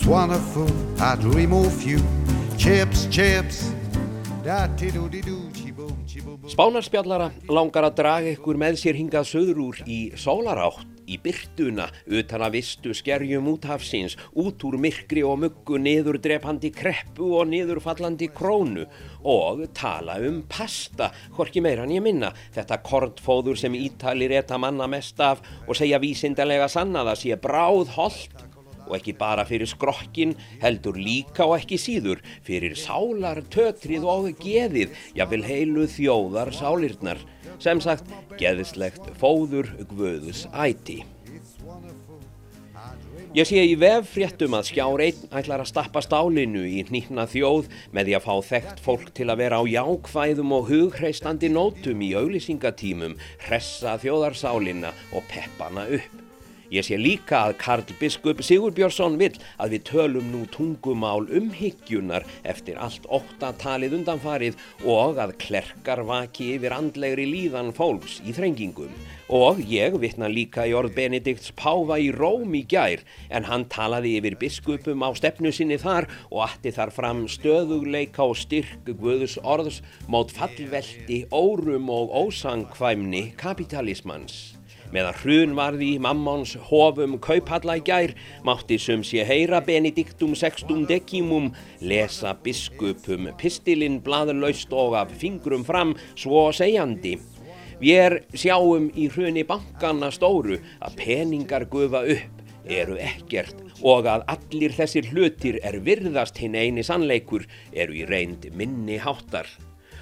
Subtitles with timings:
[0.00, 0.66] it's wonderful.
[1.00, 2.00] I'd remove you.
[2.56, 3.72] Chips, chips.
[6.50, 12.44] Spánarspjallara langar að draga ykkur með sér hingað söður úr í sólarátt, í byrtuna, utan
[12.46, 17.82] að vistu skerjum út hafsins, út úr myrkri og muggu, niður drepandi kreppu og niður
[17.84, 18.88] fallandi krónu
[19.28, 24.88] og tala um pasta, hvorki meira en ég minna, þetta kortfóður sem Ítalir etta manna
[24.90, 28.49] mest af og segja vísindarlega sannaða sé bráð holdt
[28.90, 34.92] og ekki bara fyrir skrokkin heldur líka og ekki síður fyrir sálar, tötrið og geðið,
[35.14, 37.22] jáfnvel heilu þjóðar sálirnar,
[37.62, 38.10] sem sagt
[38.40, 41.00] geðislegt fóður gvöðus æti.
[43.30, 48.08] Ég sé í veffréttum að skjár einn ætlar að stappa stálinu í nýtna þjóð með
[48.08, 53.14] því að fá þekkt fólk til að vera á jákvæðum og hugreistandi nótum í auglýsingatímum,
[53.46, 56.29] hressa þjóðarsálina og peppana upp.
[56.70, 62.76] Ég sé líka að Karl Biskup Sigurbjörnsson vil að við tölum nú tungumál umhyggjunar eftir
[62.78, 68.92] allt óttatalið undanfarið og að klerkar vaki yfir andlegri líðan fólks í þrengingum.
[69.34, 73.02] Og ég vittna líka í orð Benedikts Páfa í Róm í gær
[73.34, 78.38] en hann talaði yfir biskupum á stefnu sinni þar og atti þar fram stöðugleika og
[78.38, 84.59] styrk guðus orðs mót fallveldi, órum og ósangkvæmni kapitalismans.
[84.90, 88.14] Meðan hrun varði í mammons hofum kauphalla í gær
[88.46, 95.94] mátti sem sé heyra Benediktum sextum decimum lesa biskupum pistilinn blaðlaust og af fingrum fram
[96.18, 97.16] svo segjandi.
[97.80, 104.74] Við sjáum í hruni bankana stóru að peningar gufa upp eru ekkert og að allir
[104.76, 109.48] þessir hlutir er virðast hinn eini sannleikur eru í reynd minni háttar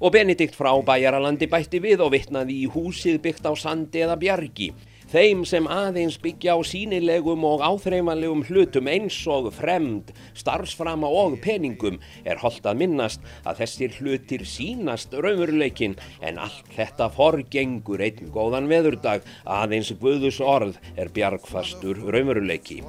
[0.00, 4.70] og Benedikt frá bæjaralandi bætti við og vittnaði í húsið byggt á sandi eða bjargi.
[5.10, 11.98] Þeim sem aðeins byggja á sínilegum og áþreifanlegum hlutum eins og fremd, starfsframa og peningum
[12.22, 18.70] er holdt að minnast að þessir hlutir sínast raunveruleikin en allt þetta forgengur einn góðan
[18.70, 22.84] veðurdag aðeins Guðus orð er bjargfastur raunveruleiki.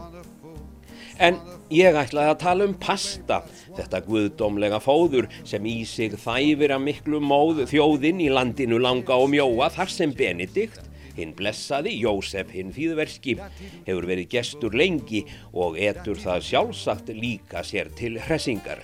[1.21, 1.35] En
[1.69, 3.43] ég ætlaði að tala um pasta,
[3.77, 9.29] þetta guðdómlega fóður sem í sig þæfir að miklu móð þjóðinn í landinu langa og
[9.29, 13.35] mjóa þar sem Benedikt, hinn blessaði, Jósef hinn fýðverski,
[13.85, 15.21] hefur verið gestur lengi
[15.53, 18.81] og etur það sjálfsagt líka sér til hressingar.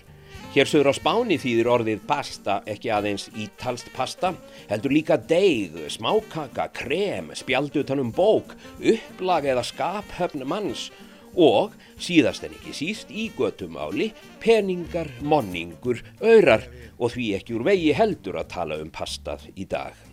[0.54, 4.36] Hér sögur á spáni þýðir orðið pasta ekki aðeins ítalst pasta,
[4.70, 10.88] heldur líka deig, smákaka, krem, spjaldutanum bók, upplag eða skaphöfn manns
[11.38, 14.10] og síðast en ekki síst í götumáli
[14.44, 16.66] peningar, monningur, öyrar
[16.98, 20.07] og því ekki úr vegi heldur að tala um pastað í dag.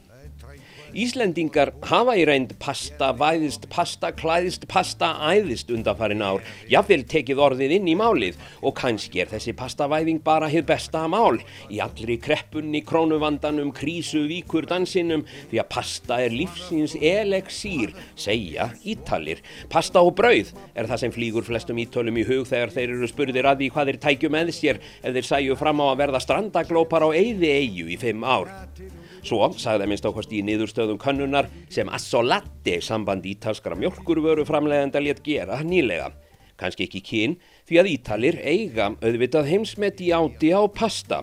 [0.95, 7.75] Íslendingar hafa í reynd pasta, væðist, pasta, klæðist, pasta, æðist undanfarin ár, jáfnvel tekið orðið
[7.81, 12.85] inn í málið og kannski er þessi pastavæðing bara hér besta mál í allri kreppunni,
[12.87, 19.43] krónuvandanum, krísu, víkur, dansinum því að pasta er lífsins eleksýr, segja ítalir.
[19.73, 23.51] Pasta og brauð er það sem flýgur flestum ítölum í hug þegar þeir eru spurðir
[23.51, 27.09] að því hvað þeir tækju með sér ef þeir sæju fram á að verða strandaglópar
[27.09, 28.55] á eyði eigu í fimm ár.
[29.25, 35.63] Svo sagði minnst ákvæmst í niðurstöðum kannunar sem Assolatti samband ítalskara mjölkurvöru framlegenda létt gera
[35.65, 36.11] nýlega.
[36.61, 41.23] Kanski ekki kyn því að Ítalir eiga auðvitað heimsmet í áti á pasta.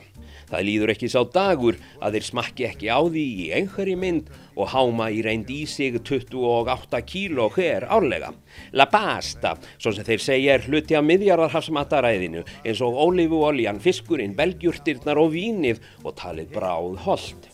[0.50, 4.72] Það líður ekki sá dagur að þeir smakki ekki á því í einhverji mynd og
[4.73, 8.31] háma í reynd í sig 28 kíló hver árlega.
[8.76, 15.20] La pasta, svo sem þeir segja, er hluti af miðjarðarhafsmataræðinu eins og ólífuoljan, fiskurinn, belgjurtirnar
[15.22, 17.49] og vínið og talið bráð hold.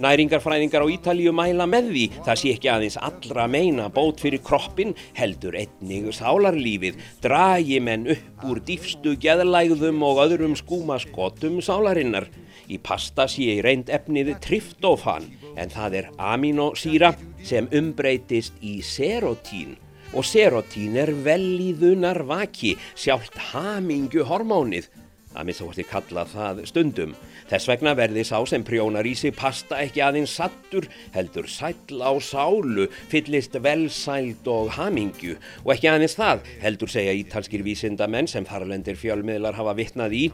[0.00, 4.94] Næringarfræðingar á Ítalíu mæla með því það sé ekki aðeins allra meina bót fyrir kroppin
[5.18, 12.30] heldur einnig sálarlífið, dragi menn upp úr dýfstu geðlægðum og öðrum skúmaskotum sálarinnar.
[12.70, 17.14] Í pasta sé í reynd efniði tryftofan en það er aminosýra
[17.46, 19.76] sem umbreytist í serotín.
[20.14, 24.90] Og serotín er velíðunar vaki sjálft hamingju hormónið
[25.30, 27.12] að missa hvorti kalla það stundum.
[27.50, 32.12] Þess vegna verði sá sem prjónar í sig pasta ekki aðeins sattur, heldur sæll á
[32.22, 35.36] sálu, fyllist velsæld og hamingju.
[35.64, 40.24] Og ekki aðeins það, heldur segja ítalskir vísindamenn sem þarlendir fjölmiðlar hafa vittnað í,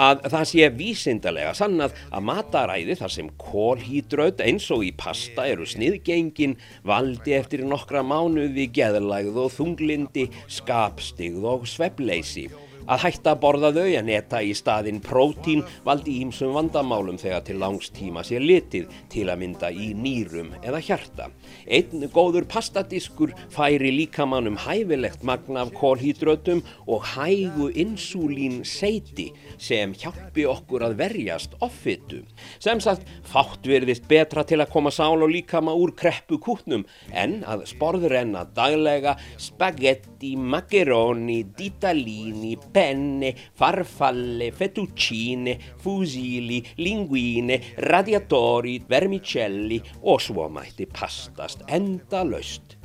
[0.00, 5.66] að það sé vísindalega sannað að mataræði þar sem kólhýdraut eins og í pasta eru
[5.68, 6.58] sniðgengin
[6.88, 12.48] valdi eftir nokkra mánuði geðlægð og þunglindi, skapstigð og svepleysi.
[12.90, 17.58] Að hætta að borða þau að neta í staðin prótín valdi ímsum vandamálum þegar til
[17.62, 21.28] langstíma sé litið til að mynda í nýrum eða hjarta.
[21.66, 29.30] Einn góður pastadiskur færi líkamannum hæfilegt magna af kólhýdrautum og hægu insúlín seiti
[29.62, 32.22] sem hjálpi okkur að verjast offitu.
[32.62, 36.84] Sem sagt, fátt verðist betra til að koma sál og líkama úr kreppu kútnum
[37.14, 50.20] en að sporðrenna daglega spagetti, macaroni, ditalini, penne, farfalle, fettuccine, fusili, linguine, radiatori, vermicelli og
[50.20, 52.78] svo mætti pastast enda laust.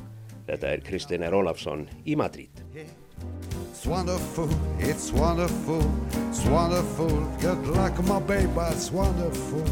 [0.48, 1.36] Þetta er Kristinn R.
[1.36, 2.64] Ólafsson í Madrid.
[3.78, 4.50] It's wonderful,
[4.80, 5.84] it's wonderful,
[6.30, 7.12] it's wonderful.
[7.40, 9.64] Good luck, my baby, it's wonderful,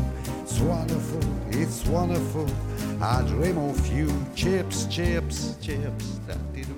[0.43, 2.45] it's wonderful, it's wonderful.
[3.01, 6.19] I dream of you, chips, chips, chips.
[6.27, 6.74] Da-dee-doo-dee.